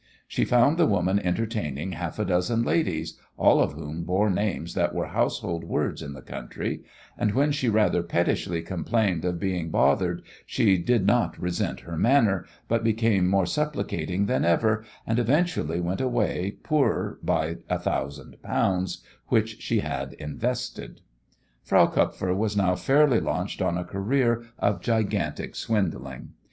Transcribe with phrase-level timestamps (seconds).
[0.27, 4.95] She found the woman entertaining half a dozen ladies, all of whom bore names that
[4.95, 6.81] were household words in the country,
[7.19, 12.47] and when she rather pettishly complained of being bothered she did not resent her manner,
[12.67, 19.03] but became more supplicating than ever, and eventually went away poorer by a thousand pounds,
[19.27, 21.01] which she had "invested."
[21.61, 26.29] Frau Kupfer was now fairly launched on a career of gigantic swindling.